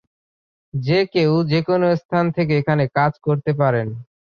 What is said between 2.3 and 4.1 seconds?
থেকে এখানে কাজ করতে পারেন।